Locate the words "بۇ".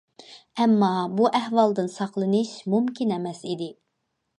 1.19-1.29